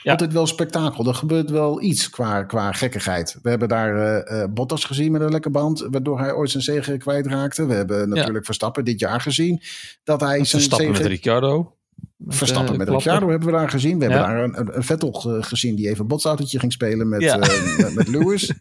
[0.03, 0.11] Ja.
[0.11, 1.07] Altijd wel spektakel.
[1.07, 3.39] Er gebeurt wel iets qua, qua gekkigheid.
[3.41, 6.99] We hebben daar eh, Bottas gezien met een lekke band, waardoor hij ooit zijn zegen
[6.99, 7.65] kwijtraakte.
[7.65, 9.61] We hebben natuurlijk Verstappen dit jaar gezien
[10.03, 11.11] dat hij zijn Verstappen met zegen...
[11.11, 11.75] Ricciardo.
[12.15, 12.89] Met, Verstappen eh, met.
[12.89, 13.99] Ricciardo hebben we daar gezien.
[13.99, 17.21] We hebben daar een, een, Vettel ge- gezien die even een botsautootje ging spelen met,
[17.21, 17.39] Ja.
[17.39, 18.51] eh, met, met Lewis.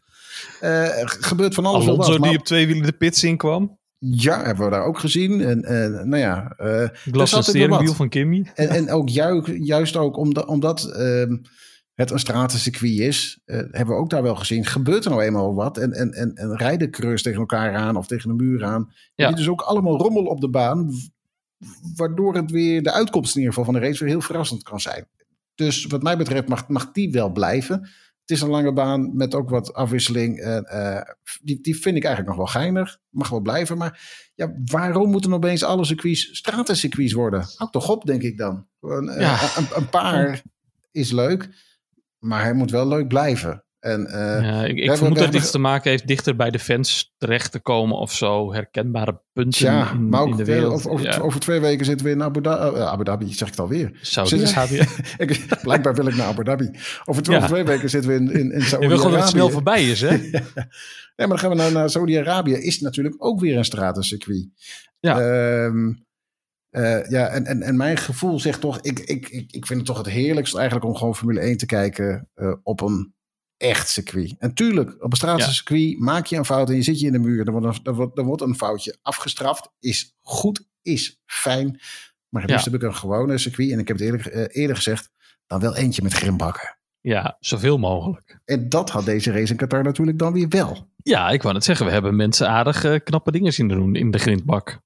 [0.60, 2.10] Eh, gebeurt van alles Alonso wat.
[2.22, 3.78] die Maar op twee wielen de pits in kwam.
[3.98, 5.40] ja, hebben we daar ook gezien.
[5.40, 7.96] En, en nou ja, eh, Glas altijd en wel steringwiel wat.
[7.96, 8.46] van Kimmy.
[8.54, 11.36] En, en ook ju- juist ook omdat, omdat ehm,
[11.94, 14.64] het een stratencircuit is, eh, hebben we ook daar wel gezien.
[14.64, 18.06] Gebeurt er nou eenmaal wat en, en, en, en rijden creus tegen elkaar aan of
[18.06, 18.92] tegen een muur aan.
[19.14, 19.28] Ja.
[19.28, 19.34] Ja.
[19.34, 20.90] Dus ook allemaal rommel op de baan,
[21.96, 24.80] waardoor het weer de uitkomst in ieder geval van de race weer heel verrassend kan
[24.80, 25.06] zijn.
[25.54, 27.88] Dus wat mij betreft mag, mag die wel blijven.
[28.28, 30.38] Het is een lange baan met ook wat afwisseling.
[30.40, 32.98] En, eh, die, die vind ik eigenlijk nog wel geinig.
[33.08, 33.78] Mag wel blijven.
[33.78, 34.00] Maar
[34.34, 37.46] ja, waarom moeten opeens alle circuits stratencircuits worden?
[37.56, 38.66] Houd toch op, denk ik dan.
[38.80, 39.56] Eh, Ja.
[39.56, 40.42] een, een paar
[40.90, 41.48] is leuk,
[42.18, 43.64] maar hij moet wel leuk blijven.
[43.78, 46.58] En eh, Ja, ik ik hebben- vermoed dat iets te maken heeft dichter bij de
[46.58, 48.52] fans terecht te komen of zo.
[48.52, 50.72] Herkenbare punten tja, in, maar ook in de eh, wereld.
[50.72, 52.76] over, over, Ja, over twee weken zitten we in Abu Dhabi.
[52.76, 53.98] eh, Abu Dhabi, zeg ik het alweer.
[54.02, 54.82] Saudi-Arabië.
[55.18, 56.70] Ik, blijkbaar wil ik naar Abu Dhabi.
[57.04, 57.42] Over twee, Ja.
[57.42, 59.52] over twee weken zitten we in, in, in Je wil gewoon dat het snel Saudi-Arabië.
[59.52, 60.16] voorbij is, hè?
[61.16, 62.52] Ja, maar dan gaan we naar, naar Saudi-Arabië.
[62.54, 64.48] Is natuurlijk ook weer een stratencircuit.
[65.00, 65.20] Ja.
[65.20, 65.92] Ehm,
[66.70, 68.80] eh, ja, en, en, en mijn gevoel zegt toch...
[68.80, 71.66] Ik, ik, ik, ik vind het toch het heerlijkst eigenlijk om gewoon Formule 1 te
[71.66, 73.14] kijken eh, op een
[73.58, 74.34] echt circuit.
[74.38, 77.18] En tuurlijk, op een stratencircuit maak je een fout en je zit je in de
[77.18, 77.44] muur.
[77.44, 79.70] Dan wordt een, dan wordt, dan wordt een foutje afgestraft.
[79.80, 81.80] Is goed, is fijn.
[82.28, 82.60] Maar het Ja.
[82.62, 83.70] heb ik een gewone circuit.
[83.70, 85.10] En ik heb het eerder, eh, eerder gezegd,
[85.46, 86.76] dan wel eentje met grimbakken.
[87.00, 88.38] Ja, zoveel mogelijk.
[88.44, 90.88] En dat had deze race in Qatar natuurlijk dan weer wel.
[91.02, 94.10] Ja, ik wou net zeggen, we hebben mensen aardig eh, knappe dingen zien doen in
[94.10, 94.80] de grindbak.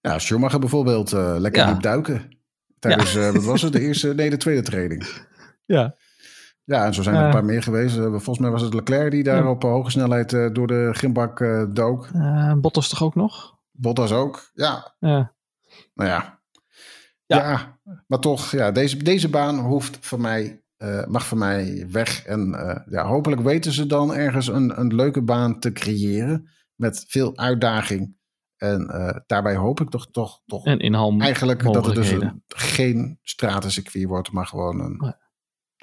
[0.00, 1.72] Ja, Schumacher bijvoorbeeld eh, lekker Ja.
[1.72, 2.38] diep duiken.
[2.78, 5.06] Tijdens, wat was het, de eerste, nee, de tweede training.
[5.64, 5.96] Ja,
[6.64, 7.96] Ja, en zo zijn er een paar meer geweest.
[7.96, 11.40] Eh, volgens mij was het Leclerc die daar op hoge snelheid eh, door de grimbak
[11.40, 12.08] eh, dook.
[12.60, 13.58] Bottas toch ook nog?
[13.70, 14.50] Bottas ook.
[14.54, 14.94] Ja,
[15.94, 16.42] nou ja.
[17.26, 17.78] Ja.
[18.06, 20.62] Maar toch, ja, deze, deze baan hoeft voor mij,
[21.06, 22.24] mag voor mij weg.
[22.24, 22.48] En
[22.90, 26.48] ja, hopelijk weten ze dan ergens een, een leuke baan te creëren.
[26.74, 28.16] Met veel uitdaging.
[28.56, 28.86] En
[29.26, 30.80] daarbij hoop ik toch, toch, toch En
[31.20, 35.14] eigenlijk dat het dus een, geen stratencircuit wordt, maar gewoon een.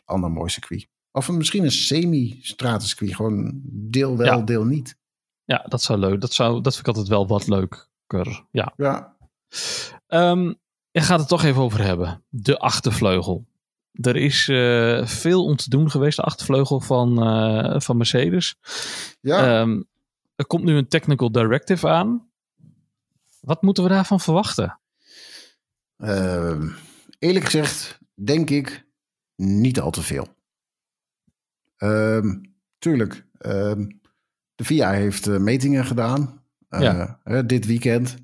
[0.05, 0.87] Ander mooi circuit.
[1.11, 3.15] Of een- misschien een semi-stratencircuit.
[3.15, 4.43] Gewoon deel wel, Ja.
[4.45, 4.97] deel niet.
[5.43, 6.21] Ja, dat zou leuk.
[6.21, 7.89] Dat, zou, dat vind ik altijd wel wat leuker.
[8.51, 8.73] Ja.
[8.77, 9.15] Ja,
[10.07, 10.53] Ehm
[10.91, 12.23] je gaat het toch even over hebben.
[12.29, 13.45] De achtervleugel.
[13.91, 18.55] Er is eh, veel om te doen geweest, de achtervleugel van, eh, van Mercedes.
[19.21, 19.59] ja.
[19.61, 19.81] Ehm,
[20.35, 22.29] er komt nu een technical directive aan.
[23.39, 24.79] Wat moeten we daarvan verwachten?
[25.97, 26.69] Ehm,
[27.19, 28.85] eerlijk gezegd, denk ik
[29.41, 30.27] niet al te veel.
[31.77, 32.35] Ehm,
[32.79, 33.87] tuurlijk, ehm,
[34.55, 37.41] de VIA heeft eh, metingen gedaan eh, Ja.
[37.41, 38.15] dit weekend.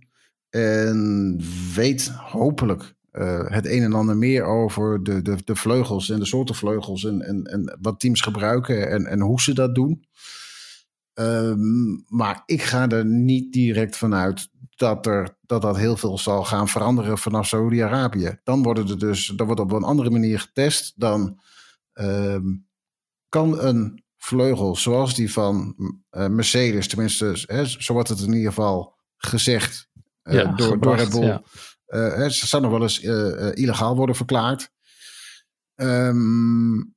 [0.49, 1.39] En
[1.75, 6.25] weet hopelijk eh, het een en ander meer over de, de, de vleugels en de
[6.25, 7.03] soorten vleugels.
[7.05, 10.05] En, en, en wat teams gebruiken en, en hoe ze dat doen.
[11.13, 16.43] Ehm, maar ik ga er niet direct vanuit dat, er, dat dat heel veel zal
[16.43, 18.39] gaan veranderen vanaf Saudi-Arabië.
[18.43, 20.93] Dan, worden er dus, dan wordt op een andere manier getest.
[20.95, 21.39] Dan
[21.93, 22.45] ehm,
[23.29, 25.75] kan een vleugel zoals die van
[26.09, 29.89] eh, Mercedes, tenminste, hè, zo wordt het in ieder geval gezegd
[30.21, 31.25] eh, Ja, door, door gebracht, Red Bull.
[31.25, 31.41] ja.
[31.87, 32.99] Uh, ze zou nog wel eens
[33.53, 34.71] illegaal worden verklaard.
[35.75, 36.95] Um,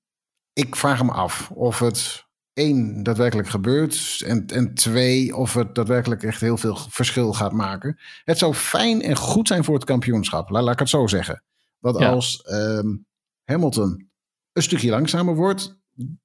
[0.52, 4.22] ik vraag me af of het één, daadwerkelijk gebeurt.
[4.26, 7.98] En, en twee, of het daadwerkelijk echt heel veel verschil gaat maken.
[8.24, 10.50] Het zou fijn en goed zijn voor het kampioenschap.
[10.50, 11.44] Laat, laat ik het zo zeggen.
[11.80, 13.06] Dat als um,
[13.44, 14.10] Hamilton
[14.52, 15.78] een stukje langzamer wordt,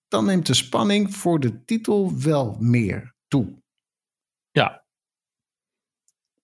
[0.08, 3.62] dan neemt de spanning voor de titel wel meer toe.
[4.52, 4.86] Ja.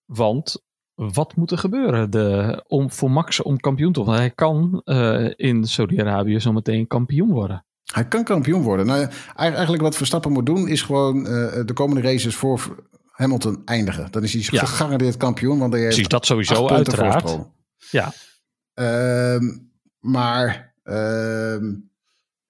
[0.04, 0.62] Want
[0.94, 4.20] wat moet er gebeuren de, om, voor Max om kampioen te worden?
[4.20, 7.66] Hij kan uh, in Saudi-Arabië zometeen kampioen worden.
[7.84, 8.86] Hij kan kampioen worden.
[8.86, 11.24] Nou, eigenlijk wat Verstappen moet doen is gewoon uh,
[11.66, 14.10] de komende races voor Hamilton eindigen.
[14.10, 14.64] Dan is hij ja.
[14.64, 15.58] gegarandeerd kampioen.
[15.58, 17.38] Want hij Precies, dat sowieso uiteraard.
[17.90, 18.12] Ja.
[18.74, 19.40] Uh,
[19.98, 21.54] maar uh,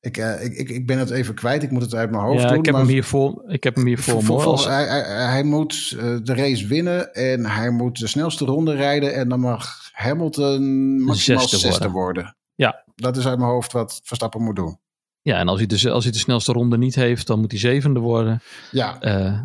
[0.00, 1.62] ik, uh, ik, ik, ik ben het even kwijt.
[1.62, 2.58] Ik moet het uit mijn hoofd ja, doen.
[2.58, 5.02] Ik heb, maar hem hier voor, ik heb hem hier voor, voor, voor hij, hij,
[5.26, 9.14] hij, moet de race winnen en hij moet de snelste ronde rijden.
[9.14, 10.62] En dan mag Hamilton
[11.02, 11.92] maximaal zesde, zesde worden.
[11.92, 12.36] worden.
[12.54, 12.84] Ja.
[12.94, 14.78] Dat is uit mijn hoofd wat Verstappen moet doen.
[15.22, 17.60] Ja, en als hij, de, als hij de snelste ronde niet heeft, dan moet hij
[17.60, 18.40] zevende worden.
[18.70, 19.02] Ja.
[19.02, 19.40] Uh,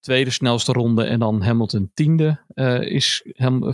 [0.00, 3.22] tweede snelste ronde en dan Hamilton tiende uh, is,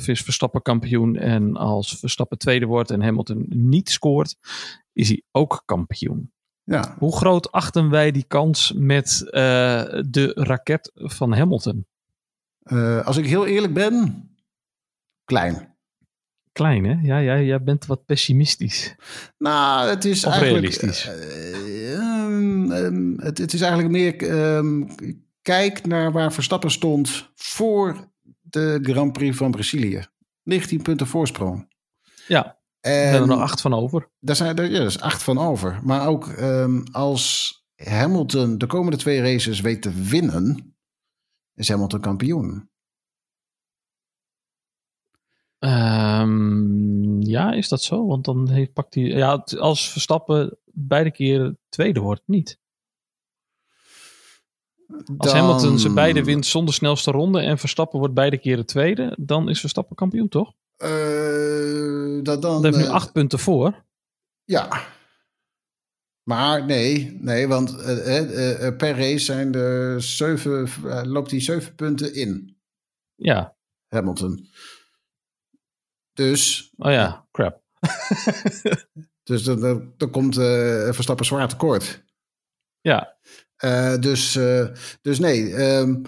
[0.07, 1.17] is Verstappen kampioen.
[1.17, 4.37] En als Verstappen tweede wordt en Hamilton niet scoort,
[4.93, 6.33] is hij ook kampioen.
[6.65, 6.97] Ja.
[6.99, 9.31] Hoe groot achten wij die kans met uh,
[10.09, 11.85] de raket van Hamilton?
[13.05, 14.29] als ik heel eerlijk ben,
[15.25, 15.70] klein
[16.61, 16.97] klein, hè?
[17.03, 18.95] Ja, ja, jij bent wat pessimistisch.
[19.39, 20.75] Nou, het is of eigenlijk...
[20.75, 21.07] realistisch.
[21.07, 24.31] Uh, um, um, het, het, is eigenlijk meer...
[24.57, 24.95] Um,
[25.43, 30.05] kijk naar waar Verstappen stond voor de Grand Prix van Brazilië.
[30.43, 31.69] 19 punten voorsprong.
[32.29, 34.09] Ja, en, daar hebben er nog acht van over.
[34.19, 35.81] Daar zijn er ja, dus acht van over.
[35.83, 36.29] Maar ook
[36.93, 40.77] als Hamilton de komende twee races weet te winnen...
[41.55, 42.70] is Hamilton kampioen.
[45.65, 48.07] Um, ja, is dat zo?
[48.07, 49.05] Want dan heeft, pakt hij.
[49.05, 52.59] Ja, als Verstappen beide keren tweede wordt, niet.
[55.17, 55.37] Als dan...
[55.37, 59.61] Hamilton ze beide wint zonder snelste ronde en Verstappen wordt beide keren tweede, dan is
[59.61, 60.53] Verstappen kampioen, toch?
[60.79, 62.63] Uh, dat dan.
[62.63, 63.85] Dat heeft nu uh, acht punten voor.
[64.45, 64.87] Ja.
[66.23, 70.69] Maar nee, nee, want uh, per race zijn er zeven,
[71.09, 72.57] loopt hij zeven punten in.
[73.15, 73.57] Ja.
[73.89, 74.49] Hamilton.
[76.21, 76.73] Dus.
[76.77, 77.63] Oh ja, crap.
[79.31, 79.61] dus dan,
[79.97, 82.05] dan, komt uh, Verstappen zwaar tekort.
[82.81, 83.17] Ja.
[83.65, 84.67] Uh, dus, uh,
[85.03, 85.53] dus nee.
[85.53, 86.03] Um,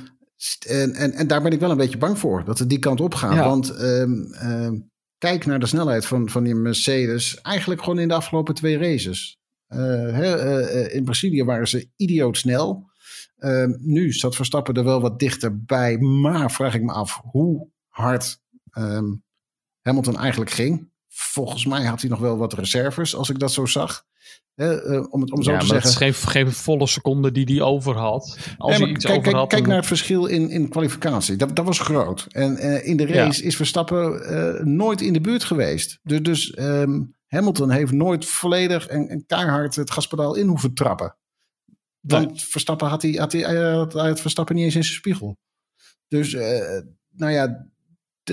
[0.67, 2.45] en, en, en daar ben ik wel een beetje bang voor.
[2.45, 3.35] Dat het die kant op gaat.
[3.35, 3.45] Ja.
[3.45, 7.41] Want um, um, kijk naar de snelheid van, van die Mercedes.
[7.41, 9.39] Eigenlijk gewoon in de afgelopen twee races.
[9.67, 12.91] He, in Brazilië waren ze idioot snel.
[13.79, 15.99] nu zat Verstappen er wel wat dichterbij.
[15.99, 18.41] Maar vraag ik me af hoe hard
[19.83, 20.91] Hamilton eigenlijk ging.
[21.09, 24.05] Volgens mij had hij nog wel wat reserves, als ik dat zo zag.
[24.55, 25.77] Uh, om het om zo ja, te zeggen.
[25.77, 28.39] Het is geen, geen volle seconde die hij over had.
[28.59, 31.37] Als nee, hij iets kijk, over kijk, had, kijk naar het verschil in, in kwalificatie.
[31.37, 32.27] Dat, dat was groot.
[32.29, 33.47] En uh, in de race ja.
[33.47, 35.99] is Verstappen uh, nooit in de buurt geweest.
[36.03, 41.17] Dus, dus um, Hamilton heeft nooit volledig en, en keihard het gaspedaal in hoeven trappen.
[42.01, 42.41] Want nee.
[42.41, 45.39] Verstappen had hij, had hij, had hij het Verstappen niet eens in zijn spiegel.
[46.09, 46.33] Dus
[47.11, 47.67] nou ja,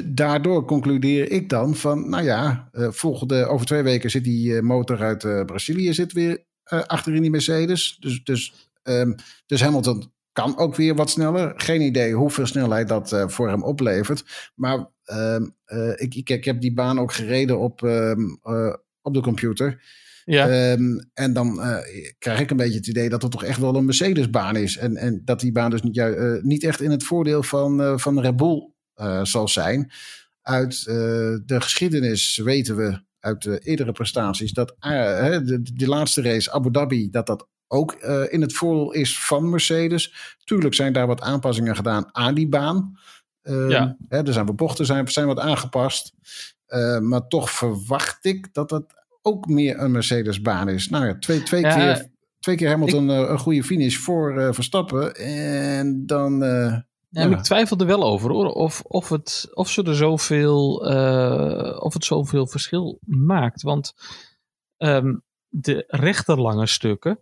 [0.05, 4.61] daardoor concludeer ik dan van, nou ja, uh, volgende, over twee weken zit die uh,
[4.61, 7.97] motor uit uh, Brazilië zit weer achter in die Mercedes.
[7.99, 11.53] Dus, dus, um, dus Hamilton kan ook weer wat sneller.
[11.55, 14.51] Geen idee hoeveel snelheid dat voor hem oplevert.
[14.55, 15.55] Maar um,
[15.95, 18.39] ik, ik, ik, heb die baan ook gereden op, um,
[19.01, 19.81] op de computer.
[20.25, 20.71] Ja.
[20.71, 21.77] Um, en dan uh,
[22.19, 24.77] krijg ik een beetje het idee dat het toch echt wel een Mercedes-baan is.
[24.77, 27.97] En, en dat die baan dus niet, uh, niet echt in het voordeel van, uh,
[27.97, 29.91] van Red Bull uh, zal zijn.
[30.41, 30.95] Uit uh,
[31.45, 34.91] de geschiedenis weten we uit de eerdere prestaties dat uh,
[35.43, 37.93] de, de laatste race Abu Dhabi dat dat ook
[38.29, 40.13] in het voordeel is van Mercedes.
[40.43, 42.97] Tuurlijk zijn daar wat aanpassingen gedaan aan die baan.
[43.67, 43.97] ja.
[44.07, 46.13] Hè, er zijn wat bochten zijn, zijn wat aangepast.
[46.99, 48.85] maar toch verwacht ik dat het
[49.21, 50.89] ook meer een Mercedes-baan is.
[50.89, 52.07] Nou ja, twee, twee ja, keer.
[52.39, 55.15] Twee keer Hamilton ik, een goede finish voor Verstappen.
[55.15, 56.43] En dan
[57.09, 58.45] ja, ik twijfel er wel over hoor.
[58.45, 63.61] Of, of, het, of, ze er zoveel, uh, of het zoveel verschil maakt.
[63.61, 63.93] Want
[64.77, 67.19] um, de rechterlange stukken.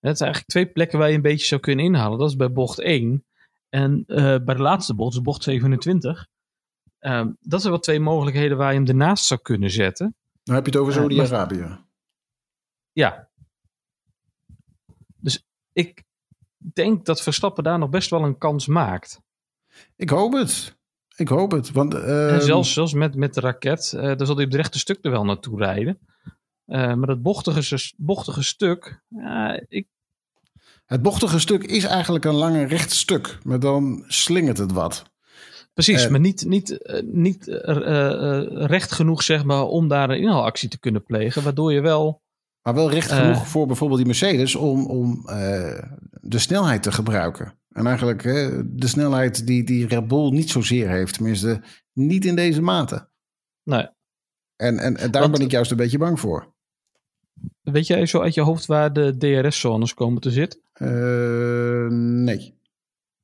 [0.00, 2.18] Het zijn eigenlijk twee plekken waar je een beetje zou kunnen inhalen.
[2.18, 3.24] Dat is bij bocht 1.
[3.68, 6.28] En uh, bij de laatste bocht, dus bocht 27.
[7.00, 10.16] Um, dat zijn wel twee mogelijkheden waar je hem ernaast zou kunnen zetten.
[10.42, 11.56] Dan heb je het over Saudi-Arabië.
[11.56, 11.76] Uh,
[12.92, 13.28] ja.
[15.16, 16.04] Dus ik,
[16.74, 19.20] denk dat Verstappen daar nog best wel een kans maakt.
[19.96, 20.76] Ik hoop het.
[21.16, 21.70] Ik hoop het.
[21.70, 24.78] Want, uh, zelfs, zelfs met, met de raket, uh, dan zal hij op het rechte
[24.78, 25.98] stuk er wel naartoe rijden.
[26.66, 29.02] Uh, maar dat bochtige, bochtige stuk,
[29.68, 29.86] ik...
[30.86, 35.10] Het bochtige stuk is eigenlijk een lange recht stuk, maar dan slingert het wat.
[35.74, 37.44] Precies, maar niet, niet, niet
[38.48, 42.22] recht genoeg zeg maar, om daar een inhaalactie te kunnen plegen, waardoor je wel...
[42.62, 45.22] Maar wel recht genoeg voor bijvoorbeeld die Mercedes om, om
[46.20, 47.58] de snelheid te gebruiken.
[47.68, 51.14] En eigenlijk hè, de snelheid die, die Red Bull niet zozeer heeft.
[51.14, 53.08] Tenminste, niet in deze mate.
[53.62, 53.88] Nee.
[54.56, 56.54] En, en, en daar ben ik juist een beetje bang voor.
[57.62, 60.60] Weet jij zo uit je hoofd waar de DRS-zones komen te zitten?
[60.74, 62.58] Uh, nee.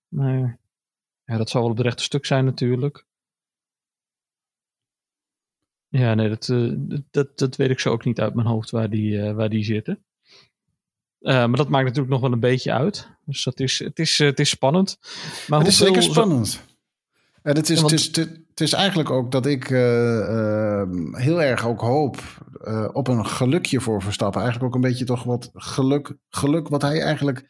[0.09, 0.57] Nee.
[1.25, 3.07] Ja, dat zal wel op het rechte stuk zijn natuurlijk.
[5.89, 6.73] Ja, nee, dat, uh,
[7.11, 9.65] dat, dat weet ik zo ook niet uit mijn hoofd waar die, uh, waar die
[9.65, 10.05] zitten.
[11.21, 13.09] Uh, maar dat maakt natuurlijk nog wel een beetje uit.
[13.25, 14.99] Dus dat is, het, is, het is spannend.
[15.49, 16.63] Maar het is zeker spannend.
[17.43, 21.67] En het is, het, is, het is eigenlijk ook dat ik uh, uh, heel erg
[21.67, 22.17] ook hoop
[22.93, 24.41] op een gelukje voor Verstappen.
[24.41, 27.49] Eigenlijk ook een beetje toch wat geluk, geluk wat hij eigenlijk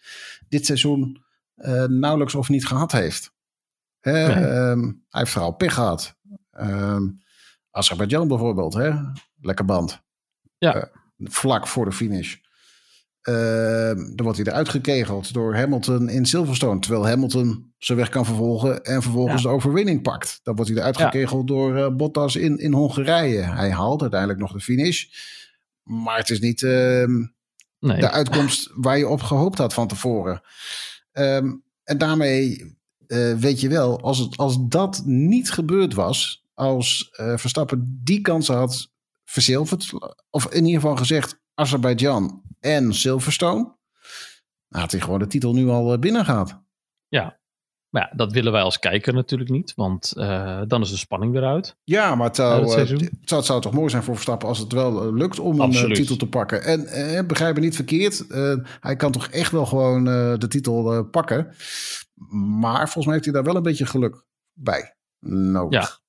[0.48, 1.22] dit seizoen
[1.87, 3.33] nauwelijks of niet gehad heeft.
[4.01, 4.35] Hè?
[4.35, 4.44] Nee.
[4.44, 6.16] Um, hij heeft vooral pech gehad.
[6.61, 7.20] Um,
[7.79, 8.93] Azerbeidzjan bijvoorbeeld, hè?
[9.41, 10.03] lekker band.
[10.59, 10.91] Ja.
[11.19, 12.37] vlak voor de finish.
[13.23, 13.35] Uh,
[13.95, 16.81] dan wordt hij eruit gekegeld door Hamilton in Silverstone.
[16.81, 19.49] Terwijl Hamilton zijn weg kan vervolgen en vervolgens ja.
[19.49, 20.41] de overwinning pakt.
[20.43, 21.55] Dan wordt hij eruit gekegeld ja.
[21.55, 23.43] door uh, Bottas in, in Hongarije.
[23.43, 25.05] Hij haalt uiteindelijk nog de finish.
[25.83, 26.71] Maar het is niet uh,
[27.79, 28.01] nee.
[28.01, 30.43] de uitkomst waar je op gehoopt had van tevoren.
[31.12, 32.77] Um, en daarmee
[33.09, 38.21] eh, weet je wel, als, het, als dat niet gebeurd was, als eh, Verstappen die
[38.21, 38.90] kansen had
[39.25, 39.92] verzilverd,
[40.31, 43.77] of in ieder geval gezegd Azerbeidzjan en Silverstone.
[44.68, 46.62] Had hij gewoon de titel nu al eh, binnen gehad.
[47.09, 47.40] Ja,
[47.88, 51.37] maar ja, dat willen wij als kijker natuurlijk niet, want uh, dan is de spanning
[51.37, 51.77] eruit.
[51.85, 52.88] Ja, maar het zou, het,
[53.25, 55.90] zou, het zou toch mooi zijn voor Verstappen als het wel lukt om Absoluut.
[55.90, 56.62] een titel te pakken.
[56.62, 58.25] En begrijp me niet verkeerd,
[58.81, 60.05] hij kan toch echt wel gewoon
[60.38, 61.55] de titel pakken.
[62.61, 66.01] Maar volgens mij heeft hij daar wel een beetje geluk bij nodig.
[66.01, 66.08] Ja,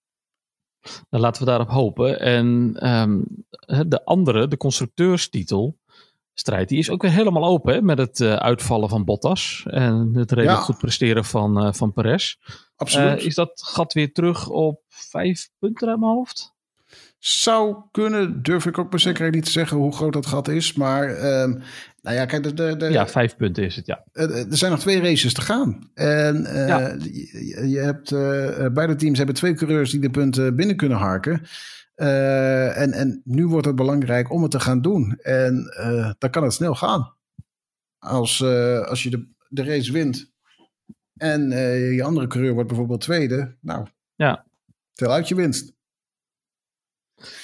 [1.09, 2.19] dan laten we daarop hopen.
[2.19, 3.25] En um,
[3.87, 5.77] de andere, de constructeurstitel,
[6.33, 10.09] strijd, die is ook weer helemaal open hè, met het uh, uitvallen van Bottas en
[10.13, 10.63] het redelijk ja.
[10.63, 12.35] goed presteren van, uh, van Perez.
[12.75, 13.19] Absoluut.
[13.19, 16.57] Uh, is dat gat weer terug op vijf punten uit mijn hoofd?
[17.19, 20.73] Zou kunnen, durf ik ook met zekerheid niet te zeggen hoe groot dat gat is.
[20.73, 21.09] Maar
[21.41, 21.61] um,
[22.01, 24.03] nou ja, kijk, de, de, de, ja, vijf punten is het, ja.
[24.11, 25.89] Er zijn nog twee races te gaan.
[25.93, 26.79] En uh, ja.
[26.79, 31.41] je, je, hebt, uh, beide teams hebben twee coureurs die de punten binnen kunnen harken.
[31.95, 35.17] Uh, en, en nu wordt het belangrijk om het te gaan doen.
[35.21, 35.73] En
[36.17, 37.15] dan kan het snel gaan.
[37.97, 38.43] Als,
[38.85, 40.31] als je de, de race wint
[41.17, 41.49] en
[41.95, 43.57] je andere coureur wordt bijvoorbeeld tweede.
[43.61, 44.45] Nou, ja.
[44.93, 45.77] tel uit je winst.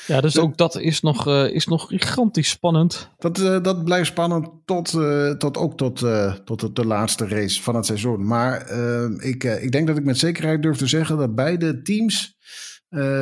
[0.08, 3.10] Ja, dus ook dat is nog, uh, is nog gigantisch spannend.
[3.18, 6.00] Dat, uh, dat blijft spannend tot, uh, tot ook tot,
[6.46, 8.28] tot de laatste race van het seizoen.
[8.28, 8.72] Maar
[9.20, 12.38] ik, ik denk dat ik met zekerheid durf te zeggen dat beide teams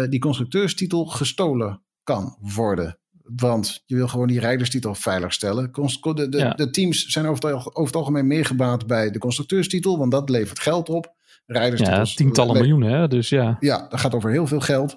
[0.09, 2.99] die constructeurstitel gestolen kan worden.
[3.23, 5.71] Want je wil gewoon die rijderstitel veilig stellen.
[5.71, 6.53] De, de, ja.
[6.53, 10.29] de teams zijn over het, over het, algemeen meer gebaat bij de constructeurstitel, want dat
[10.29, 11.13] levert geld op.
[11.45, 13.07] Ja, tientallen miljoenen, hè?
[13.07, 13.57] Dus ja.
[13.59, 14.93] Ja, dat gaat over heel veel geld.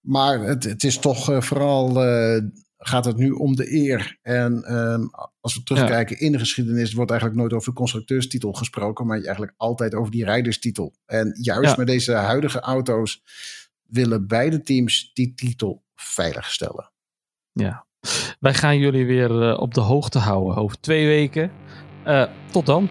[0.00, 2.42] Maar het, het is toch uh, vooral uh,
[2.78, 4.18] gaat het nu om de eer.
[4.22, 5.10] En um,
[5.40, 6.26] als we terugkijken ja.
[6.26, 10.24] in de geschiedenis, wordt eigenlijk nooit over de constructeurstitel gesproken, maar eigenlijk altijd over die
[10.24, 10.94] rijderstitel.
[11.06, 11.76] En juist ja.
[11.76, 13.22] met deze huidige auto's
[13.82, 16.90] willen beide teams die titel veiligstellen.
[17.52, 17.86] Ja,
[18.40, 21.50] wij gaan jullie weer uh, op de hoogte houden over twee weken.
[22.50, 22.88] tot dan.